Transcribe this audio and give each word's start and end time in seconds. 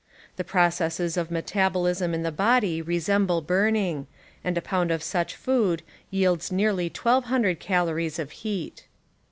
The 0.35 0.43
processes 0.43 1.15
of 1.15 1.29
metabol 1.29 1.87
ism 1.87 2.15
in 2.15 2.23
the 2.23 2.31
body 2.31 2.81
resemble 2.81 3.39
burning, 3.39 4.07
and 4.43 4.57
a 4.57 4.61
pound 4.63 4.89
of 4.89 5.03
such 5.03 5.35
food 5.35 5.83
yields 6.09 6.51
nearly 6.51 6.87
1200 6.89 7.59
calories 7.59 8.17
of 8.17 8.31
heat. 8.31 8.87